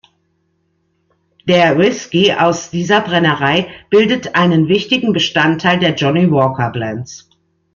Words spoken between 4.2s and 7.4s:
einen wichtigen Bestandteil der "Johnnie Walker" Blends.